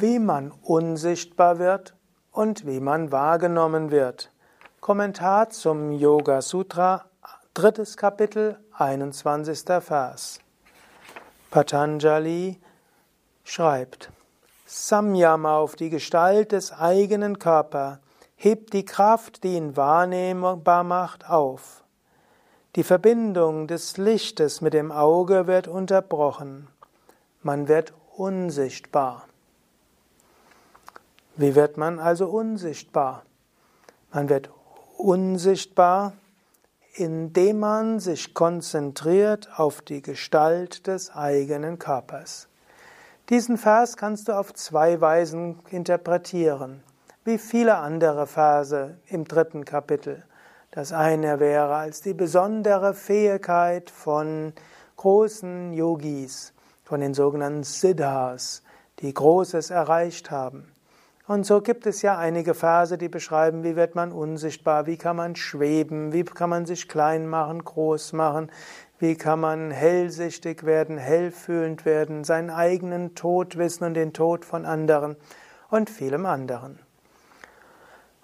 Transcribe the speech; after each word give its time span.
wie 0.00 0.18
man 0.18 0.52
unsichtbar 0.62 1.58
wird 1.58 1.94
und 2.32 2.66
wie 2.66 2.80
man 2.80 3.12
wahrgenommen 3.12 3.90
wird. 3.90 4.30
Kommentar 4.80 5.50
zum 5.50 5.92
Yoga 5.92 6.42
Sutra, 6.42 7.04
drittes 7.54 7.96
Kapitel, 7.96 8.58
21. 8.76 9.64
Vers. 9.80 10.40
Patanjali 11.50 12.58
schreibt, 13.44 14.10
Samyama 14.66 15.58
auf 15.58 15.76
die 15.76 15.90
Gestalt 15.90 16.52
des 16.52 16.72
eigenen 16.72 17.38
Körpers 17.38 17.98
hebt 18.34 18.72
die 18.72 18.84
Kraft, 18.84 19.44
die 19.44 19.54
ihn 19.54 19.76
wahrnehmbar 19.76 20.82
macht, 20.82 21.30
auf. 21.30 21.84
Die 22.74 22.82
Verbindung 22.82 23.68
des 23.68 23.96
Lichtes 23.98 24.60
mit 24.60 24.74
dem 24.74 24.90
Auge 24.90 25.46
wird 25.46 25.68
unterbrochen. 25.68 26.66
Man 27.42 27.68
wird 27.68 27.94
unsichtbar. 28.16 29.28
Wie 31.36 31.56
wird 31.56 31.76
man 31.76 31.98
also 31.98 32.28
unsichtbar? 32.28 33.24
Man 34.12 34.28
wird 34.28 34.50
unsichtbar, 34.96 36.12
indem 36.94 37.58
man 37.58 37.98
sich 37.98 38.34
konzentriert 38.34 39.48
auf 39.56 39.82
die 39.82 40.00
Gestalt 40.00 40.86
des 40.86 41.10
eigenen 41.10 41.80
Körpers. 41.80 42.46
Diesen 43.30 43.58
Vers 43.58 43.96
kannst 43.96 44.28
du 44.28 44.32
auf 44.38 44.54
zwei 44.54 45.00
Weisen 45.00 45.58
interpretieren, 45.70 46.84
wie 47.24 47.38
viele 47.38 47.78
andere 47.78 48.28
Verse 48.28 48.96
im 49.08 49.24
dritten 49.24 49.64
Kapitel. 49.64 50.22
Das 50.70 50.92
eine 50.92 51.40
wäre 51.40 51.74
als 51.74 52.00
die 52.00 52.14
besondere 52.14 52.94
Fähigkeit 52.94 53.90
von 53.90 54.52
großen 54.96 55.72
Yogis, 55.72 56.52
von 56.84 57.00
den 57.00 57.12
sogenannten 57.12 57.64
Siddhas, 57.64 58.62
die 59.00 59.12
Großes 59.12 59.70
erreicht 59.70 60.30
haben. 60.30 60.73
Und 61.26 61.46
so 61.46 61.62
gibt 61.62 61.86
es 61.86 62.02
ja 62.02 62.18
einige 62.18 62.52
Verse, 62.52 62.98
die 62.98 63.08
beschreiben, 63.08 63.64
wie 63.64 63.76
wird 63.76 63.94
man 63.94 64.12
unsichtbar, 64.12 64.84
wie 64.84 64.98
kann 64.98 65.16
man 65.16 65.36
schweben, 65.36 66.12
wie 66.12 66.22
kann 66.22 66.50
man 66.50 66.66
sich 66.66 66.86
klein 66.86 67.26
machen, 67.26 67.64
groß 67.64 68.12
machen, 68.12 68.50
wie 68.98 69.14
kann 69.14 69.40
man 69.40 69.70
hellsichtig 69.70 70.64
werden, 70.64 70.98
hellfühlend 70.98 71.86
werden, 71.86 72.24
seinen 72.24 72.50
eigenen 72.50 73.14
Tod 73.14 73.56
wissen 73.56 73.84
und 73.84 73.94
den 73.94 74.12
Tod 74.12 74.44
von 74.44 74.66
anderen 74.66 75.16
und 75.70 75.88
vielem 75.88 76.26
anderen. 76.26 76.78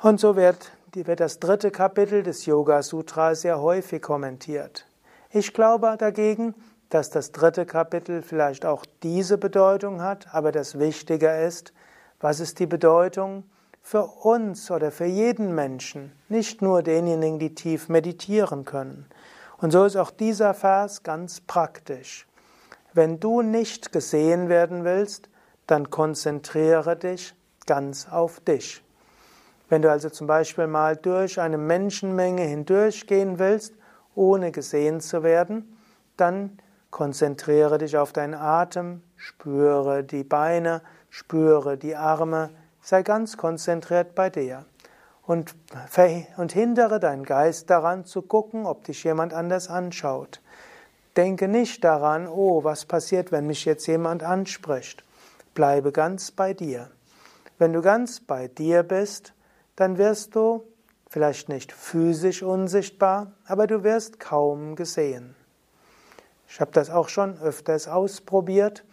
Und 0.03 0.21
so 0.21 0.37
wird, 0.37 0.71
wird 0.93 1.21
das 1.21 1.41
dritte 1.41 1.71
Kapitel 1.71 2.23
des 2.23 2.45
Yoga 2.45 2.83
Sutra 2.83 3.35
sehr 3.35 3.63
häufig 3.63 4.03
kommentiert. 4.03 4.87
Ich 5.31 5.55
glaube 5.55 5.95
dagegen, 5.99 6.55
dass 6.91 7.09
das 7.09 7.33
dritte 7.33 7.65
Kapitel 7.65 8.21
vielleicht 8.21 8.67
auch 8.67 8.85
diese 9.03 9.39
Bedeutung 9.39 10.03
hat, 10.03 10.35
aber 10.35 10.53
das 10.53 10.79
Wichtige 10.79 11.31
ist, 11.31 11.73
was 12.21 12.41
ist 12.41 12.59
die 12.59 12.67
Bedeutung 12.67 13.45
für 13.83 14.05
uns 14.05 14.71
oder 14.71 14.91
für 14.91 15.07
jeden 15.07 15.55
Menschen, 15.55 16.13
nicht 16.29 16.63
nur 16.63 16.83
denjenigen, 16.83 17.39
die 17.39 17.55
tief 17.55 17.89
meditieren 17.89 18.65
können? 18.65 19.07
Und 19.59 19.73
so 19.73 19.85
ist 19.85 19.97
auch 19.97 20.11
dieser 20.11 20.55
Vers 20.55 21.03
ganz 21.03 21.41
praktisch. 21.41 22.27
Wenn 22.93 23.21
du 23.21 23.43
nicht 23.43 23.93
gesehen 23.93 24.49
werden 24.49 24.85
willst, 24.85 25.29
dann 25.67 25.91
konzentriere 25.91 26.97
dich 26.97 27.35
ganz 27.67 28.09
auf 28.09 28.41
dich. 28.41 28.83
Wenn 29.69 29.83
du 29.83 29.91
also 29.91 30.11
zum 30.11 30.27
Beispiel 30.27 30.67
mal 30.67 30.97
durch 30.97 31.41
eine 31.41 31.59
Menschenmenge 31.59 32.43
hindurchgehen 32.43 33.39
willst, 33.39 33.75
ohne 34.15 34.51
gesehen 34.51 35.01
zu 35.01 35.23
werden, 35.23 35.79
dann 36.17 36.59
konzentriere 36.91 37.79
dich 37.79 37.97
auf 37.97 38.13
deinen 38.13 38.35
Atem, 38.35 39.03
spüre 39.17 40.03
die 40.03 40.25
Beine, 40.25 40.83
Spüre 41.11 41.77
die 41.77 41.97
Arme, 41.97 42.51
sei 42.81 43.03
ganz 43.03 43.37
konzentriert 43.37 44.15
bei 44.15 44.31
dir. 44.31 44.65
Und, 45.27 45.55
und 46.37 46.53
hindere 46.53 46.99
deinen 46.99 47.25
Geist 47.25 47.71
daran 47.71 48.05
zu 48.05 48.23
gucken, 48.23 48.67
ob 48.67 48.85
dich 48.85 49.05
jemand 49.05 49.33
anders 49.33 49.69
anschaut. 49.69 50.41
Denke 51.17 51.47
nicht 51.49 51.85
daran, 51.85 52.27
oh, 52.27 52.65
was 52.65 52.85
passiert, 52.85 53.31
wenn 53.31 53.47
mich 53.47 53.65
jetzt 53.65 53.87
jemand 53.87 54.23
anspricht. 54.23 55.05
Bleibe 55.55 55.93
ganz 55.93 56.31
bei 56.31 56.55
dir. 56.55 56.91
Wenn 57.59 57.73
du 57.73 57.83
ganz 57.83 58.21
bei 58.21 58.49
dir 58.49 58.83
bist, 58.83 59.35
dann 59.77 59.99
wirst 59.99 60.35
du 60.35 60.65
vielleicht 61.09 61.49
nicht 61.49 61.73
physisch 61.73 62.43
unsichtbar, 62.43 63.33
aber 63.45 63.67
du 63.67 63.83
wirst 63.83 64.21
kaum 64.21 64.77
gesehen. 64.77 65.35
Ich 66.49 66.61
habe 66.61 66.71
das 66.73 66.91
auch 66.91 67.09
schon 67.09 67.39
öfters 67.41 67.89
ausprobiert. 67.89 68.85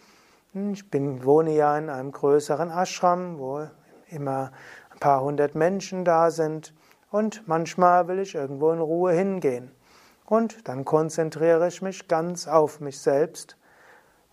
Ich 0.74 0.90
bin, 0.90 1.24
wohne 1.24 1.54
ja 1.54 1.78
in 1.78 1.90
einem 1.90 2.12
größeren 2.12 2.72
Ashram, 2.72 3.38
wo 3.38 3.68
immer 4.10 4.52
ein 4.92 5.00
paar 5.00 5.22
hundert 5.22 5.56
Menschen 5.56 6.04
da 6.04 6.32
sind 6.32 6.74
und 7.12 7.48
manchmal 7.48 8.08
will 8.08 8.20
ich 8.20 8.36
irgendwo 8.36 8.72
in 8.72 8.80
Ruhe 8.80 9.14
hingehen. 9.14 9.72
Und 10.26 10.68
dann 10.68 10.84
konzentriere 10.84 11.68
ich 11.68 11.82
mich 11.82 12.08
ganz 12.08 12.48
auf 12.48 12.80
mich 12.80 13.00
selbst. 13.00 13.56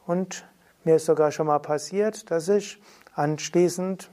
Und 0.07 0.49
mir 0.83 0.97
ist 0.97 1.07
sogar 1.07 1.31
schon 1.31 1.47
mal 1.47 1.61
passiert, 1.61 2.31
dass 2.31 2.49
ich 2.49 2.83
anschließend 3.15 4.11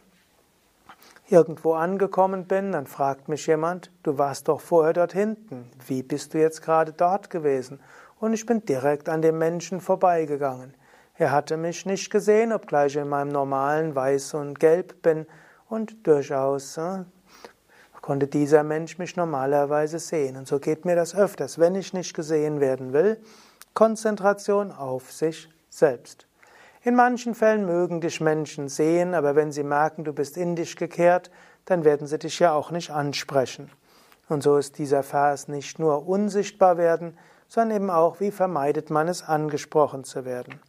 irgendwo 1.30 1.74
angekommen 1.74 2.46
bin, 2.46 2.74
dann 2.74 2.88
fragt 2.88 3.30
mich 3.30 3.48
jemand, 3.48 3.90
du 4.04 4.18
warst 4.18 4.50
doch 4.50 4.60
vorher 4.60 4.94
dort 4.94 5.14
hinten, 5.14 5.72
wie 5.88 6.04
bist 6.04 6.34
du 6.34 6.40
jetzt 6.40 6.62
gerade 6.62 6.92
dort 6.92 7.30
gewesen? 7.30 7.80
Und 8.20 8.34
ich 8.34 8.46
bin 8.46 8.66
direkt 8.66 9.08
an 9.08 9.22
dem 9.22 9.38
Menschen 9.38 9.80
vorbeigegangen. 9.80 10.76
Er 11.22 11.32
hatte 11.32 11.56
mich 11.56 11.86
nicht 11.86 12.10
gesehen, 12.10 12.52
obgleich 12.52 12.96
ich 12.96 13.02
in 13.04 13.08
meinem 13.08 13.28
normalen 13.28 13.94
Weiß 13.94 14.34
und 14.34 14.60
Gelb 14.60 15.04
bin 15.04 15.28
und 15.70 16.08
durchaus 16.08 16.78
äh, 16.78 17.04
konnte 18.02 18.26
dieser 18.26 18.64
Mensch 18.64 18.98
mich 18.98 19.16
normalerweise 19.16 20.00
sehen. 20.00 20.36
Und 20.36 20.48
so 20.48 20.58
geht 20.58 20.84
mir 20.84 20.96
das 20.96 21.14
öfters, 21.14 21.60
wenn 21.60 21.76
ich 21.76 21.94
nicht 21.94 22.16
gesehen 22.16 22.60
werden 22.60 22.92
will. 22.92 23.22
Konzentration 23.76 24.72
auf 24.72 25.12
sich 25.12 25.48
selbst. 25.70 26.26
In 26.82 26.96
manchen 26.96 27.36
Fällen 27.36 27.68
mögen 27.68 28.02
dich 28.02 28.20
Menschen 28.20 28.68
sehen, 28.68 29.14
aber 29.14 29.36
wenn 29.36 29.52
sie 29.52 29.62
merken, 29.62 30.04
du 30.04 30.14
bist 30.14 30.38
in 30.38 30.56
dich 30.56 30.76
gekehrt, 30.76 31.30
dann 31.66 31.86
werden 31.86 32.08
sie 32.08 32.18
dich 32.18 32.40
ja 32.40 32.54
auch 32.54 32.72
nicht 32.72 32.90
ansprechen. 32.90 33.70
Und 34.28 34.42
so 34.42 34.58
ist 34.58 34.80
dieser 34.80 35.04
Vers 35.04 35.48
nicht 35.48 35.78
nur 35.78 36.08
unsichtbar 36.08 36.78
werden, 36.78 37.16
sondern 37.48 37.76
eben 37.76 37.90
auch, 37.92 38.20
wie 38.20 38.32
vermeidet 38.32 38.90
man 38.90 39.08
es, 39.08 39.22
angesprochen 39.22 40.04
zu 40.04 40.26
werden. 40.26 40.60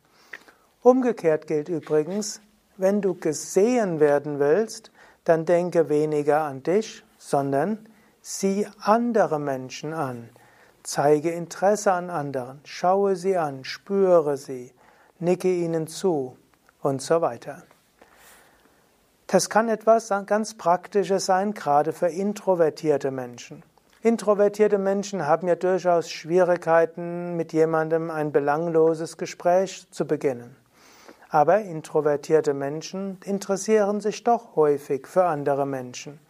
Umgekehrt 0.82 1.46
gilt 1.46 1.68
übrigens, 1.68 2.40
wenn 2.76 3.00
du 3.00 3.14
gesehen 3.14 4.00
werden 4.00 4.40
willst, 4.40 4.90
dann 5.22 5.44
denke 5.44 5.88
weniger 5.88 6.42
an 6.42 6.64
dich, 6.64 7.04
sondern 7.18 7.88
sieh 8.20 8.66
andere 8.80 9.38
Menschen 9.38 9.94
an. 9.94 10.28
Zeige 10.82 11.30
Interesse 11.30 11.92
an 11.92 12.10
anderen, 12.10 12.60
schaue 12.64 13.14
sie 13.14 13.36
an, 13.36 13.64
spüre 13.64 14.36
sie, 14.36 14.72
nicke 15.20 15.52
ihnen 15.54 15.86
zu 15.86 16.36
und 16.80 17.00
so 17.00 17.20
weiter. 17.20 17.62
Das 19.28 19.48
kann 19.48 19.68
etwas 19.68 20.12
ganz 20.26 20.54
Praktisches 20.54 21.26
sein, 21.26 21.54
gerade 21.54 21.92
für 21.92 22.08
introvertierte 22.08 23.12
Menschen. 23.12 23.62
Introvertierte 24.02 24.78
Menschen 24.78 25.28
haben 25.28 25.46
ja 25.46 25.54
durchaus 25.54 26.10
Schwierigkeiten, 26.10 27.36
mit 27.36 27.52
jemandem 27.52 28.10
ein 28.10 28.32
belangloses 28.32 29.16
Gespräch 29.16 29.86
zu 29.92 30.08
beginnen. 30.08 30.56
Aber 31.32 31.62
introvertierte 31.62 32.52
Menschen 32.52 33.18
interessieren 33.24 34.02
sich 34.02 34.22
doch 34.22 34.54
häufig 34.54 35.06
für 35.06 35.24
andere 35.24 35.64
Menschen. 35.64 36.20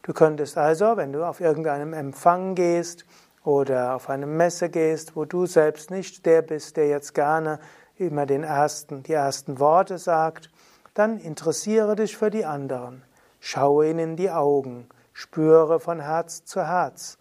Du 0.00 0.14
könntest 0.14 0.56
also, 0.56 0.96
wenn 0.96 1.12
du 1.12 1.22
auf 1.22 1.40
irgendeinem 1.40 1.92
Empfang 1.92 2.54
gehst 2.54 3.04
oder 3.44 3.94
auf 3.94 4.08
eine 4.08 4.26
Messe 4.26 4.70
gehst, 4.70 5.16
wo 5.16 5.26
du 5.26 5.44
selbst 5.44 5.90
nicht 5.90 6.24
der 6.24 6.40
bist, 6.40 6.78
der 6.78 6.88
jetzt 6.88 7.14
gerne 7.14 7.60
immer 7.98 8.24
den 8.24 8.42
ersten, 8.42 9.02
die 9.02 9.12
ersten 9.12 9.58
Worte 9.58 9.98
sagt, 9.98 10.50
dann 10.94 11.18
interessiere 11.18 11.94
dich 11.94 12.16
für 12.16 12.30
die 12.30 12.46
anderen. 12.46 13.02
Schaue 13.40 13.90
ihnen 13.90 13.98
in 13.98 14.16
die 14.16 14.30
Augen, 14.30 14.88
spüre 15.12 15.78
von 15.78 16.00
Herz 16.00 16.46
zu 16.46 16.66
Herz. 16.66 17.18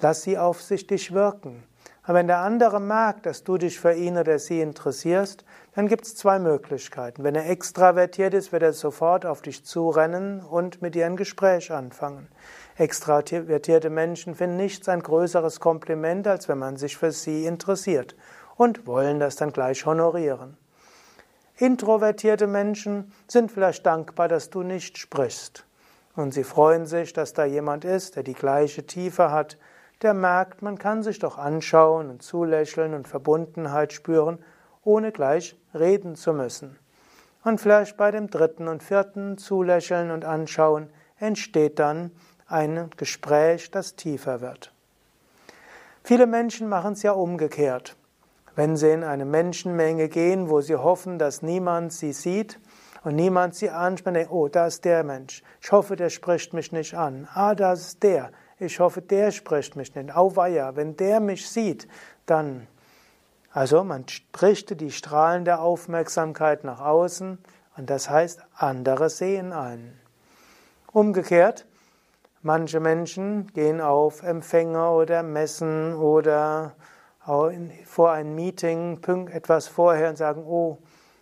Lass 0.00 0.22
sie 0.22 0.36
auf 0.36 0.60
sich 0.60 0.88
dich 0.88 1.14
wirken. 1.14 1.62
Aber 2.04 2.18
wenn 2.18 2.26
der 2.26 2.38
andere 2.38 2.80
merkt, 2.80 3.26
dass 3.26 3.44
du 3.44 3.58
dich 3.58 3.78
für 3.78 3.92
ihn 3.92 4.18
oder 4.18 4.38
sie 4.40 4.60
interessierst, 4.60 5.44
dann 5.74 5.86
gibt 5.86 6.04
es 6.04 6.16
zwei 6.16 6.40
Möglichkeiten. 6.40 7.22
Wenn 7.22 7.36
er 7.36 7.48
extravertiert 7.48 8.34
ist, 8.34 8.50
wird 8.50 8.64
er 8.64 8.72
sofort 8.72 9.24
auf 9.24 9.40
dich 9.40 9.64
zurennen 9.64 10.40
und 10.40 10.82
mit 10.82 10.96
dir 10.96 11.06
ein 11.06 11.16
Gespräch 11.16 11.70
anfangen. 11.70 12.26
Extravertierte 12.76 13.88
Menschen 13.88 14.34
finden 14.34 14.56
nichts 14.56 14.88
ein 14.88 15.02
größeres 15.02 15.60
Kompliment, 15.60 16.26
als 16.26 16.48
wenn 16.48 16.58
man 16.58 16.76
sich 16.76 16.96
für 16.96 17.12
sie 17.12 17.46
interessiert 17.46 18.16
und 18.56 18.86
wollen 18.86 19.20
das 19.20 19.36
dann 19.36 19.52
gleich 19.52 19.86
honorieren. 19.86 20.56
Introvertierte 21.56 22.48
Menschen 22.48 23.12
sind 23.28 23.52
vielleicht 23.52 23.86
dankbar, 23.86 24.26
dass 24.26 24.50
du 24.50 24.62
nicht 24.64 24.98
sprichst. 24.98 25.64
Und 26.16 26.34
sie 26.34 26.44
freuen 26.44 26.86
sich, 26.86 27.12
dass 27.12 27.32
da 27.32 27.44
jemand 27.44 27.84
ist, 27.84 28.16
der 28.16 28.22
die 28.22 28.34
gleiche 28.34 28.84
Tiefe 28.84 29.30
hat, 29.30 29.56
der 30.02 30.14
merkt, 30.14 30.62
man 30.62 30.78
kann 30.78 31.02
sich 31.02 31.18
doch 31.18 31.38
anschauen 31.38 32.10
und 32.10 32.22
zulächeln 32.22 32.94
und 32.94 33.08
Verbundenheit 33.08 33.92
spüren, 33.92 34.38
ohne 34.84 35.12
gleich 35.12 35.56
reden 35.74 36.16
zu 36.16 36.32
müssen. 36.32 36.78
Und 37.44 37.60
vielleicht 37.60 37.96
bei 37.96 38.10
dem 38.10 38.28
dritten 38.28 38.68
und 38.68 38.82
vierten 38.82 39.36
Zulächeln 39.38 40.10
und 40.10 40.24
Anschauen 40.24 40.90
entsteht 41.18 41.78
dann 41.78 42.12
ein 42.46 42.90
Gespräch, 42.96 43.70
das 43.70 43.96
tiefer 43.96 44.40
wird. 44.40 44.72
Viele 46.04 46.26
Menschen 46.26 46.68
machen 46.68 46.94
es 46.94 47.02
ja 47.02 47.12
umgekehrt. 47.12 47.96
Wenn 48.54 48.76
sie 48.76 48.90
in 48.90 49.02
eine 49.02 49.24
Menschenmenge 49.24 50.08
gehen, 50.08 50.50
wo 50.50 50.60
sie 50.60 50.76
hoffen, 50.76 51.18
dass 51.18 51.42
niemand 51.42 51.92
sie 51.92 52.12
sieht 52.12 52.60
und 53.02 53.16
niemand 53.16 53.54
sie 53.54 53.70
anspricht, 53.70 54.30
oh, 54.30 54.48
da 54.48 54.66
ist 54.66 54.84
der 54.84 55.04
Mensch. 55.04 55.42
Ich 55.60 55.72
hoffe, 55.72 55.96
der 55.96 56.10
spricht 56.10 56.52
mich 56.52 56.70
nicht 56.70 56.94
an. 56.94 57.28
Ah, 57.32 57.54
da 57.54 57.72
ist 57.72 58.02
der. 58.02 58.30
Ich 58.62 58.78
hoffe, 58.78 59.02
der 59.02 59.32
spricht 59.32 59.74
mich 59.74 59.92
nicht. 59.96 60.14
Auweia, 60.14 60.76
wenn 60.76 60.96
der 60.96 61.18
mich 61.18 61.48
sieht, 61.50 61.88
dann. 62.26 62.68
Also 63.50 63.82
man 63.82 64.04
richtet 64.40 64.80
die 64.80 64.92
Strahlen 64.92 65.44
der 65.44 65.60
Aufmerksamkeit 65.60 66.62
nach 66.62 66.80
außen 66.80 67.38
und 67.76 67.90
das 67.90 68.08
heißt, 68.08 68.40
andere 68.54 69.10
sehen 69.10 69.52
einen. 69.52 70.00
Umgekehrt, 70.92 71.66
manche 72.42 72.78
Menschen 72.78 73.48
gehen 73.48 73.80
auf 73.80 74.22
Empfänger 74.22 74.92
oder 74.92 75.24
Messen 75.24 75.94
oder 75.94 76.76
vor 77.84 78.12
ein 78.12 78.34
Meeting 78.36 79.00
etwas 79.28 79.66
vorher 79.66 80.08
und 80.08 80.16
sagen, 80.16 80.44
oh, 80.46 80.78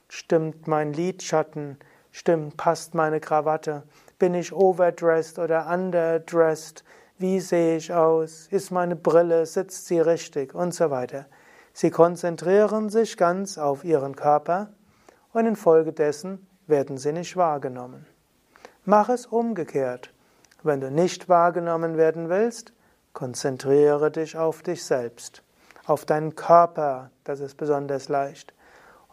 stimmt 0.09 0.67
mein 0.67 0.93
Lidschatten, 0.93 1.79
stimmt, 2.11 2.59
passt 2.59 2.95
meine 2.95 3.19
Krawatte, 3.19 3.85
bin 4.19 4.35
ich 4.35 4.53
overdressed 4.53 5.39
oder 5.39 5.69
underdressed, 5.69 6.85
wie 7.21 7.41
sehe 7.41 7.77
ich 7.77 7.93
aus, 7.93 8.47
ist 8.51 8.71
meine 8.71 8.97
Brille, 8.97 9.45
sitzt 9.45 9.87
sie 9.87 10.01
richtig 10.01 10.55
und 10.55 10.73
so 10.73 10.91
weiter. 10.91 11.27
Sie 11.75 11.91
konzentrieren 11.91 12.89
sich 12.89 13.19
ganz 13.19 13.59
auf 13.59 13.85
ihren 13.85 14.17
Körper 14.17 14.71
und 15.35 15.45
infolgedessen 15.45 16.47
werden 16.67 16.97
sie 16.97 17.13
nicht 17.13 17.37
wahrgenommen. 17.37 18.07
Mach 18.87 19.11
es 19.11 19.27
umgekehrt. 19.27 20.15
Wenn 20.63 20.81
du 20.81 20.91
nicht 20.91 21.29
wahrgenommen 21.29 21.99
werden 21.99 22.31
willst, 22.31 22.73
konzentriere 23.13 24.11
dich 24.11 24.37
auf 24.37 24.63
dich 24.63 24.85
selbst, 24.85 25.43
auf 25.85 26.07
deinen 26.07 26.35
Körper, 26.35 27.11
das 27.25 27.41
ist 27.41 27.57
besonders 27.57 28.09
leicht. 28.09 28.55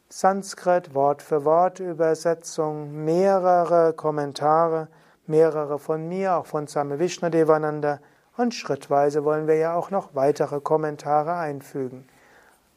Sanskrit 0.08 0.94
Wort 0.94 1.20
für 1.20 1.44
Wort 1.44 1.80
Übersetzung, 1.80 3.04
mehrere 3.04 3.92
Kommentare, 3.92 4.88
mehrere 5.26 5.78
von 5.78 6.08
mir, 6.08 6.36
auch 6.36 6.46
von 6.46 6.66
Same 6.66 6.98
Vishnadevananda 6.98 8.00
und 8.36 8.54
schrittweise 8.54 9.24
wollen 9.24 9.46
wir 9.46 9.56
ja 9.56 9.74
auch 9.74 9.90
noch 9.90 10.14
weitere 10.14 10.60
Kommentare 10.60 11.34
einfügen. 11.34 12.08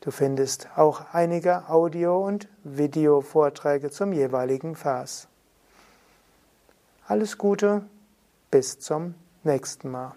Du 0.01 0.11
findest 0.11 0.67
auch 0.75 1.13
einige 1.13 1.69
Audio- 1.69 2.25
und 2.25 2.49
Videovorträge 2.63 3.89
zum 3.89 4.11
jeweiligen 4.11 4.75
Vers. 4.75 5.29
Alles 7.07 7.37
Gute, 7.37 7.83
bis 8.51 8.79
zum 8.79 9.15
nächsten 9.43 9.89
Mal. 9.89 10.13